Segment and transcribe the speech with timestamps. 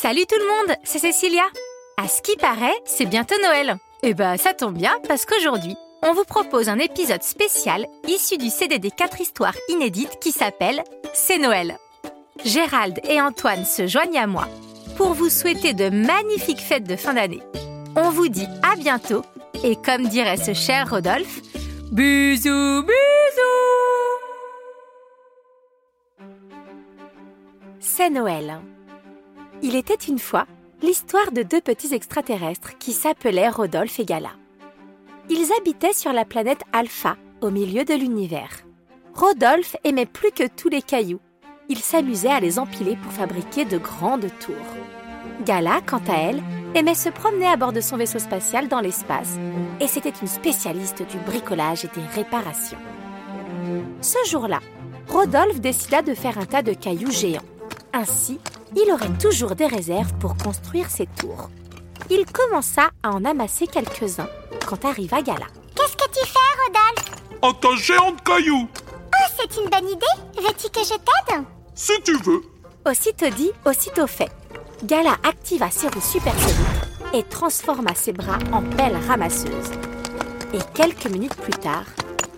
[0.00, 1.42] Salut tout le monde, c'est Cécilia.
[1.96, 3.78] À ce qui paraît, c'est bientôt Noël.
[4.04, 8.48] Et bah ça tombe bien parce qu'aujourd'hui, on vous propose un épisode spécial issu du
[8.48, 10.84] CD des 4 histoires inédites qui s'appelle
[11.14, 11.78] C'est Noël.
[12.44, 14.46] Gérald et Antoine se joignent à moi
[14.96, 17.42] pour vous souhaiter de magnifiques fêtes de fin d'année.
[17.96, 19.24] On vous dit à bientôt
[19.64, 21.40] et comme dirait ce cher Rodolphe,
[21.90, 22.92] bisous bisous
[27.80, 28.60] C'est Noël.
[29.62, 30.46] Il était une fois
[30.82, 34.30] l'histoire de deux petits extraterrestres qui s'appelaient Rodolphe et Gala.
[35.28, 38.60] Ils habitaient sur la planète Alpha, au milieu de l'univers.
[39.14, 41.20] Rodolphe aimait plus que tous les cailloux.
[41.68, 44.54] Il s'amusait à les empiler pour fabriquer de grandes tours.
[45.44, 46.42] Gala, quant à elle,
[46.74, 49.36] aimait se promener à bord de son vaisseau spatial dans l'espace,
[49.80, 52.78] et c'était une spécialiste du bricolage et des réparations.
[54.00, 54.60] Ce jour-là,
[55.08, 57.42] Rodolphe décida de faire un tas de cailloux géants.
[57.92, 58.38] Ainsi,
[58.76, 61.50] il aurait toujours des réserves pour construire ses tours.
[62.10, 64.28] Il commença à en amasser quelques-uns
[64.66, 65.46] quand arriva Gala.
[65.74, 70.06] Qu'est-ce que tu fais, Rodolphe Un tas géant de cailloux Oh, c'est une bonne idée
[70.36, 72.42] Veux-tu que je t'aide Si tu veux
[72.88, 74.30] Aussitôt dit, aussitôt fait.
[74.84, 76.56] Gala activa ses roues supersoniques
[77.12, 79.70] et transforma ses bras en pelle ramasseuse.
[80.54, 81.84] Et quelques minutes plus tard,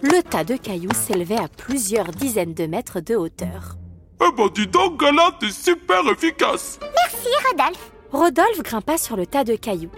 [0.02, 3.76] le tas de cailloux s'élevait à plusieurs dizaines de mètres de hauteur.
[4.22, 6.78] Eh ben dis donc, Gala, t'es super efficace.
[6.82, 7.90] Merci, Rodolphe.
[8.12, 9.90] Rodolphe grimpa sur le tas de cailloux.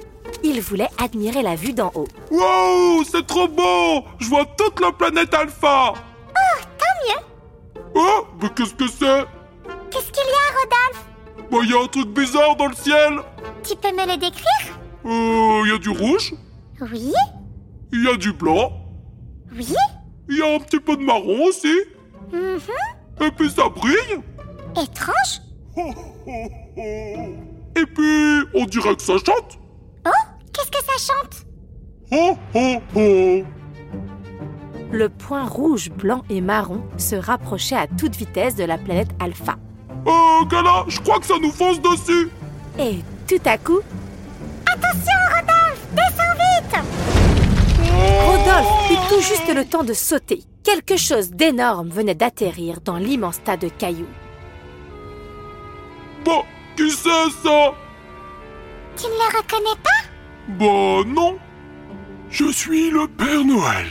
[0.44, 2.06] Il voulait admirer la vue d'en haut.
[2.30, 4.04] Wow, c'est trop beau.
[4.18, 5.92] Je vois toute la planète Alpha.
[5.94, 7.82] Oh, tant mieux.
[7.94, 9.24] Oh, mais qu'est-ce que c'est?
[9.90, 11.04] Qu'est-ce qu'il y a, Rodolphe?
[11.50, 13.18] Bah, y a un truc bizarre dans le ciel.
[13.62, 14.78] Tu peux me le décrire?
[15.04, 16.32] Euh, y a du rouge,
[16.80, 17.12] Oui.
[17.92, 18.72] Y a du blanc,
[19.54, 19.74] Oui.
[20.28, 21.74] Y a un petit peu de marron aussi,
[22.32, 22.60] Mhm.
[23.20, 24.20] Et puis ça brille.
[24.80, 25.42] Étrange.
[27.74, 29.58] Et puis, on dirait que ça chante.
[30.06, 30.10] Oh,
[30.52, 31.46] qu'est-ce que ça chante?
[34.92, 39.56] Le point rouge, blanc et marron se rapprochait à toute vitesse de la planète Alpha.
[40.06, 42.28] Euh, Gala, je crois que ça nous fonce dessus.
[42.78, 43.80] Et tout à coup,
[44.66, 46.51] Attention, Rodolphe Descends vite
[49.22, 50.42] eut juste le temps de sauter.
[50.64, 54.08] Quelque chose d'énorme venait d'atterrir dans l'immense tas de cailloux.
[56.24, 56.42] Bah,
[56.76, 57.74] qui c'est ça?
[58.96, 60.02] Tu ne le reconnais pas?
[60.48, 61.38] Bah, non.
[62.30, 63.88] Je suis le Père Noël.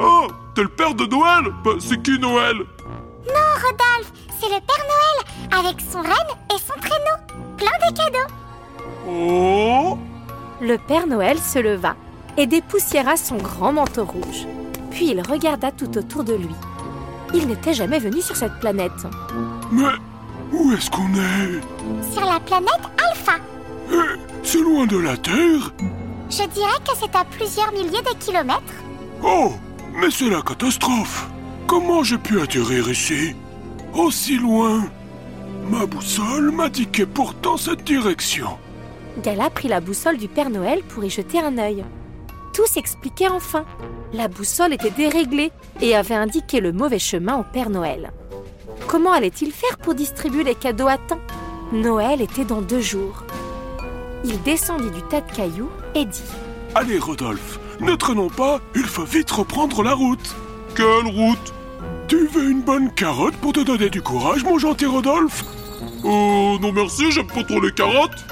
[0.00, 1.52] Ah, t'es le Père de Noël?
[1.64, 2.56] Bah, c'est qui Noël?
[2.56, 7.16] Non, Rodolphe, c'est le Père Noël, avec son renne et son traîneau,
[7.56, 8.34] plein de cadeaux.
[9.08, 9.98] Oh?
[10.60, 11.94] Le Père Noël se leva
[12.36, 14.46] et dépoussiéra son grand manteau rouge.
[14.90, 16.54] Puis il regarda tout autour de lui.
[17.34, 18.92] Il n'était jamais venu sur cette planète.
[19.70, 19.82] Mais
[20.52, 22.12] où est-ce qu'on est?
[22.12, 22.70] Sur la planète
[23.10, 23.32] Alpha.
[23.90, 25.72] Eh, C'est loin de la Terre
[26.30, 28.60] Je dirais que c'est à plusieurs milliers de kilomètres.
[29.22, 29.52] Oh,
[29.94, 31.28] mais c'est la catastrophe
[31.66, 33.34] Comment j'ai pu atterrir ici?
[33.94, 34.84] Aussi loin
[35.70, 38.58] Ma boussole m'indiquait pourtant cette direction.
[39.22, 41.84] Gala prit la boussole du Père Noël pour y jeter un œil.
[42.52, 43.64] Tout s'expliquait enfin.
[44.12, 48.12] La boussole était déréglée et avait indiqué le mauvais chemin au Père Noël.
[48.86, 51.20] Comment allait-il faire pour distribuer les cadeaux à temps?
[51.72, 53.24] Noël était dans deux jours.
[54.24, 56.22] Il descendit du tas de cailloux et dit
[56.74, 60.36] Allez, Rodolphe, ne traînons pas, il faut vite reprendre la route.
[60.74, 61.54] Quelle route?
[62.08, 65.44] Tu veux une bonne carotte pour te donner du courage, mon gentil Rodolphe?
[66.04, 68.24] Oh, non merci, j'aime pas trop les carottes.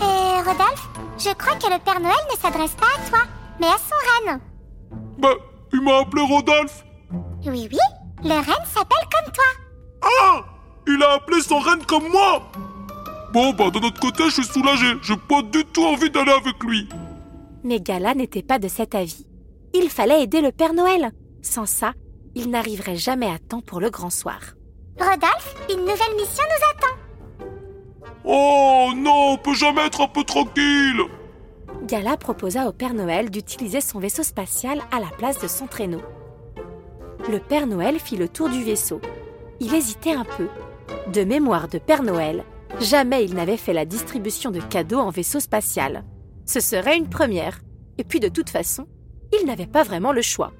[0.00, 0.88] Et Rodolphe,
[1.18, 3.18] je crois que le Père Noël ne s'adresse pas à toi,
[3.60, 4.40] mais à son renne.
[5.18, 5.34] Bah,
[5.72, 6.84] il m'a appelé Rodolphe.
[7.46, 7.78] Oui, oui,
[8.22, 9.44] le renne s'appelle comme toi.
[10.02, 10.44] Ah
[10.86, 12.42] Il a appelé son reine comme moi
[13.32, 14.86] Bon, bah, d'un autre côté, je suis soulagé.
[15.02, 16.88] J'ai pas du tout envie d'aller avec lui.
[17.62, 19.26] Mais Gala n'était pas de cet avis.
[19.74, 21.10] Il fallait aider le Père Noël.
[21.42, 21.92] Sans ça,
[22.34, 24.38] il n'arriverait jamais à temps pour le grand soir.
[24.98, 27.48] Rodolphe, une nouvelle mission nous attend.
[28.24, 31.02] Oh non, on peut jamais être un peu tranquille.
[31.88, 36.02] Gala proposa au Père Noël d'utiliser son vaisseau spatial à la place de son traîneau.
[37.32, 39.00] Le Père Noël fit le tour du vaisseau.
[39.58, 40.48] Il hésitait un peu,
[41.14, 42.44] De mémoire de Père Noël,
[42.78, 46.04] jamais il n'avait fait la distribution de cadeaux en vaisseau spatial.
[46.44, 47.60] Ce serait une première.
[47.96, 48.86] Et puis de toute façon,
[49.32, 50.52] il n'avait pas vraiment le choix.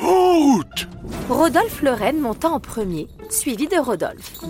[0.00, 0.88] En route
[1.28, 4.40] Rodolphe le Renne monta en premier, suivi de Rodolphe.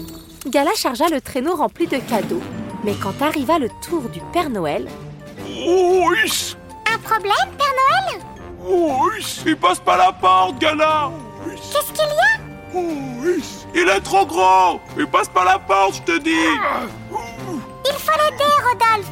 [0.49, 2.43] Gala chargea le traîneau rempli de cadeaux,
[2.83, 4.89] mais quand arriva le tour du Père Noël,
[6.93, 8.21] Un problème, Père Noël?
[9.47, 11.11] Il passe pas la porte, Gala.
[11.47, 12.41] Qu'est-ce qu'il y a?
[13.75, 14.81] Il est trop gros.
[14.97, 16.31] Il passe pas la porte, je te dis.
[17.87, 19.11] Il faut l'aider, Rodolphe.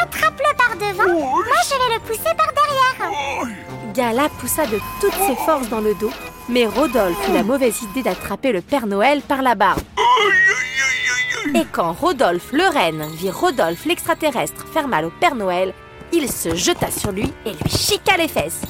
[0.00, 3.12] Attrape-le par devant, moi je vais le pousser par derrière.
[3.40, 3.46] Oh,
[3.94, 6.10] Gala poussa de toutes ses forces dans le dos,
[6.48, 9.80] mais Rodolphe eut la mauvaise idée d'attraper le Père Noël par la barbe.
[11.56, 15.72] Et quand Rodolphe le Renne vit Rodolphe l'extraterrestre faire mal au Père Noël,
[16.12, 18.62] il se jeta sur lui et lui chiqua les fesses.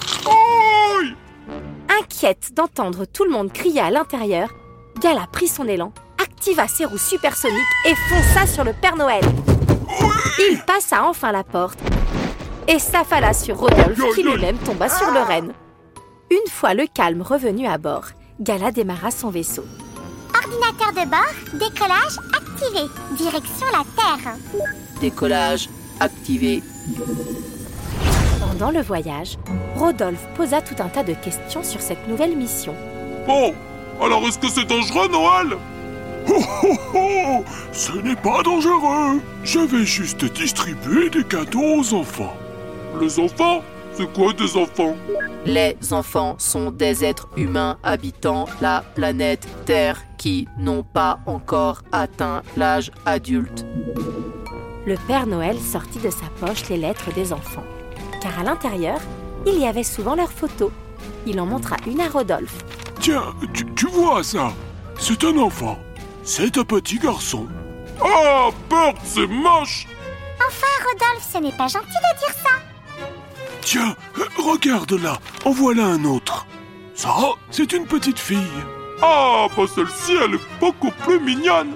[1.88, 4.50] Inquiète d'entendre tout le monde crier à l'intérieur,
[5.00, 5.92] Gala prit son élan,
[6.22, 9.24] activa ses roues supersoniques et fonça sur le Père Noël.
[10.50, 11.78] Il passa enfin la porte
[12.68, 15.54] et s'affala sur Rodolphe qui lui-même tomba sur le renne.
[16.30, 18.08] Une fois le calme revenu à bord,
[18.40, 19.64] Gala démarra son vaisseau.
[20.34, 22.18] Ordinateur de bord, décollage
[22.64, 24.34] activé, direction la Terre
[25.00, 25.68] Décollage
[26.00, 26.62] activé.
[28.40, 29.36] Pendant le voyage,
[29.76, 32.74] Rodolphe posa tout un tas de questions sur cette nouvelle mission.
[33.26, 33.54] Bon,
[34.00, 35.58] alors est-ce que c'est dangereux, Noël?
[36.26, 42.36] Oh oh oh Ce n'est pas dangereux Je vais juste distribuer des cadeaux aux enfants.
[43.00, 43.62] Les enfants
[43.96, 44.96] C'est quoi des enfants?
[45.46, 52.42] Les enfants sont des êtres humains habitant la planète Terre qui n'ont pas encore atteint
[52.56, 53.64] l'âge adulte.
[54.86, 57.64] Le Père Noël sortit de sa poche les lettres des enfants,
[58.20, 58.98] car à l'intérieur,
[59.46, 60.70] il y avait souvent leurs photos.
[61.26, 62.64] Il en montra une à Rodolphe.
[63.00, 64.52] Tiens, tu, tu vois ça?
[64.98, 65.78] C'est un enfant.
[66.22, 67.46] C'est un petit garçon.
[68.02, 69.86] Oh, Bert, c'est moche
[70.46, 72.43] Enfin, Rodolphe, ce n'est pas gentil de dire ça
[73.64, 73.96] Tiens,
[74.38, 76.46] regarde là, en voilà un autre.
[76.94, 77.14] Ça,
[77.50, 78.38] c'est une petite fille.
[79.02, 81.74] Ah, bah celle-ci, elle est beaucoup plus mignonne.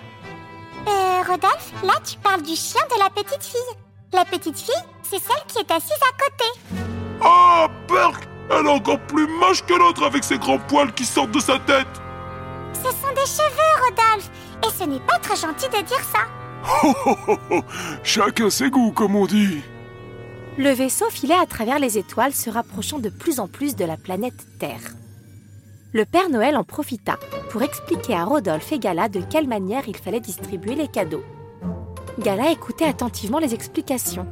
[0.86, 3.76] Euh, Rodolphe, là tu parles du chien de la petite fille
[4.12, 6.78] La petite fille, c'est celle qui est assise à côté
[7.22, 8.20] Ah, Bert,
[8.50, 11.58] elle est encore plus moche que l'autre avec ses grands poils qui sortent de sa
[11.58, 11.88] tête.
[12.74, 14.30] Ce sont des cheveux, Rodolphe
[14.66, 16.20] Et ce n'est pas très gentil de dire ça
[16.84, 17.60] Oh, oh, oh, oh.
[18.02, 19.62] Chacun ses goûts, comme on dit.
[20.58, 23.96] Le vaisseau filait à travers les étoiles, se rapprochant de plus en plus de la
[23.96, 24.80] planète Terre.
[25.92, 27.16] Le Père Noël en profita
[27.50, 31.22] pour expliquer à Rodolphe et Gala de quelle manière il fallait distribuer les cadeaux.
[32.18, 34.26] Gala écoutait attentivement les explications,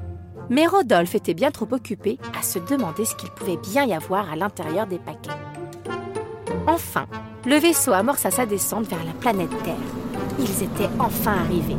[0.50, 4.28] mais Rodolphe était bien trop occupé à se demander ce qu'il pouvait bien y avoir
[4.28, 5.30] à l'intérieur des paquets.
[6.66, 7.06] Enfin,
[7.44, 9.76] le vaisseau amorça sa descente vers la planète Terre.
[10.40, 11.76] Ils étaient enfin arrivés.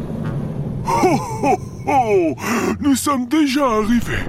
[0.87, 2.35] Oh, oh, oh
[2.79, 4.23] Nous sommes déjà arrivés.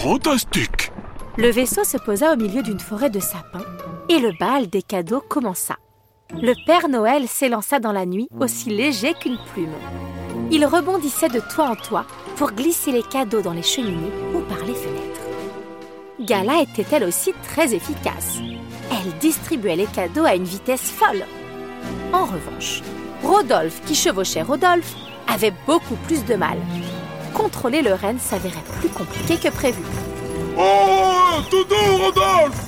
[0.00, 0.92] Fantastique.
[1.38, 3.64] Le vaisseau se posa au milieu d'une forêt de sapins
[4.08, 5.76] et le bal des cadeaux commença.
[6.34, 9.72] Le Père Noël s'élança dans la nuit aussi léger qu'une plume.
[10.50, 12.04] Il rebondissait de toit en toit
[12.36, 15.20] pour glisser les cadeaux dans les cheminées ou par les fenêtres.
[16.20, 18.38] Gala était elle aussi très efficace.
[18.90, 21.24] Elle distribuait les cadeaux à une vitesse folle.
[22.12, 22.82] En revanche,
[23.22, 24.94] Rodolphe, qui chevauchait Rodolphe,
[25.26, 26.58] avait beaucoup plus de mal.
[27.36, 29.82] Contrôler le renne s'avérait plus compliqué que prévu.
[30.56, 32.62] Oh, Dodo, Rodolphe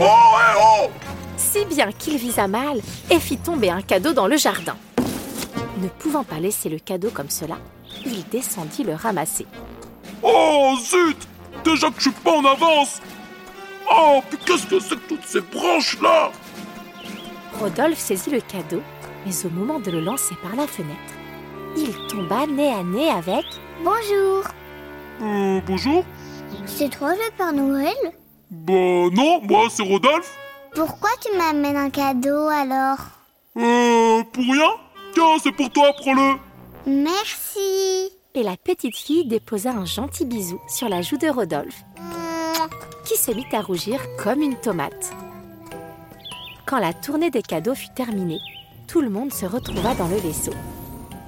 [0.00, 0.90] Oh, eh, oh
[1.36, 4.76] si bien qu'il visa mal et fit tomber un cadeau dans le jardin.
[5.80, 7.58] Ne pouvant pas laisser le cadeau comme cela,
[8.04, 9.46] il descendit le ramasser.
[10.22, 11.16] Oh, zut
[11.64, 13.00] Déjà que je suis pas en avance
[13.90, 16.32] Oh, puis qu'est-ce que c'est que toutes ces branches-là?
[17.60, 18.82] Rodolphe saisit le cadeau,
[19.24, 21.14] mais au moment de le lancer par la fenêtre,
[21.76, 23.44] il tomba nez à nez avec
[23.84, 24.44] Bonjour
[25.22, 26.04] Euh, bonjour
[26.66, 27.94] C'est toi le Père Noël
[28.50, 28.72] Bah
[29.12, 30.36] non, moi c'est Rodolphe.
[30.74, 32.98] Pourquoi tu m'amènes un cadeau alors
[33.56, 34.70] Euh, pour rien
[35.14, 36.36] Tiens, c'est pour toi, prends-le
[36.86, 42.68] Merci et la petite fille déposa un gentil bisou sur la joue de Rodolphe, Mouah.
[43.04, 45.10] qui se mit à rougir comme une tomate.
[46.64, 48.38] Quand la tournée des cadeaux fut terminée,
[48.86, 50.52] tout le monde se retrouva dans le vaisseau.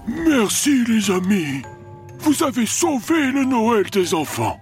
[0.07, 1.62] Merci, les amis.
[2.21, 4.59] Vous avez sauvé le Noël des enfants.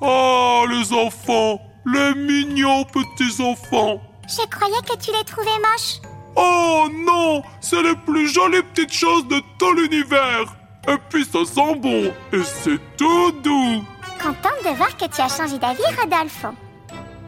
[0.00, 6.00] Oh, les enfants Les mignons petits enfants Je croyais que tu les trouvais moches
[6.36, 10.56] Oh non C'est les plus jolies petites choses de tout l'univers
[10.88, 13.82] Et puis ça sent bon Et c'est tout doux
[14.22, 16.46] Contente de voir que tu as changé d'avis, Rodolphe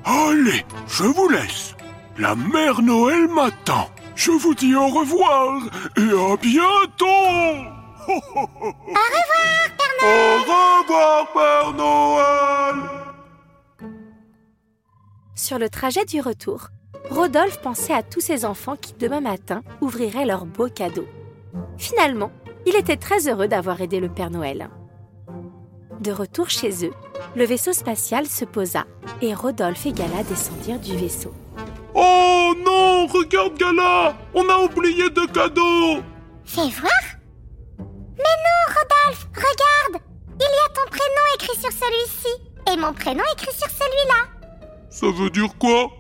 [0.05, 1.75] Allez, je vous laisse.
[2.19, 3.89] La mère Noël m'attend.
[4.15, 5.63] Je vous dis au revoir
[5.97, 7.07] et à bientôt
[8.09, 10.53] Au revoir, Père Noël Au
[10.83, 12.77] revoir, Père Noël
[15.35, 16.69] Sur le trajet du retour,
[17.11, 21.09] Rodolphe pensait à tous ses enfants qui demain matin ouvriraient leurs beaux cadeaux.
[21.77, 22.31] Finalement,
[22.67, 24.71] il était très heureux d'avoir aidé le Père Noël.
[26.01, 26.93] De retour chez eux,
[27.37, 28.87] le vaisseau spatial se posa
[29.21, 31.33] et Rodolphe et Gala descendirent du vaisseau.
[31.95, 36.03] Oh non, regarde Gala On a oublié de cadeaux
[36.45, 37.03] Fais voir
[38.17, 40.03] Mais non, Rodolphe, regarde
[40.35, 44.29] Il y a ton prénom écrit sur celui-ci et mon prénom écrit sur celui-là.
[44.91, 45.91] Ça veut dire quoi?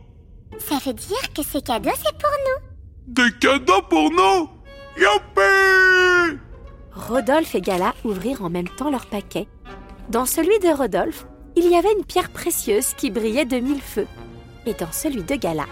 [0.58, 2.68] Ça veut dire que ces cadeaux, c'est pour nous.
[3.08, 4.48] Des cadeaux pour nous?
[4.96, 6.38] Youpi
[6.94, 9.48] Rodolphe et Gala ouvrirent en même temps leur paquet.
[10.10, 14.06] Dans celui de Rodolphe, il y avait une pierre précieuse qui brillait de mille feux.
[14.66, 15.66] Et dans celui de Gala,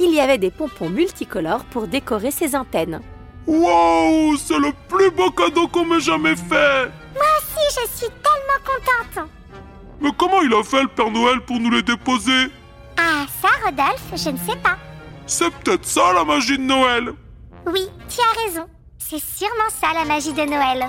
[0.00, 3.00] il y avait des pompons multicolores pour décorer ses antennes.
[3.46, 8.60] Wow C'est le plus beau cadeau qu'on m'ait jamais fait Moi aussi, je suis tellement
[8.64, 9.28] contente.
[10.00, 12.48] Mais comment il a fait le Père Noël pour nous les déposer?
[12.98, 14.76] Ah, ça, Rodolphe, je ne sais pas.
[15.26, 17.12] C'est peut-être ça la magie de Noël
[17.66, 18.66] Oui, tu as raison.
[18.98, 20.86] C'est sûrement ça la magie de Noël.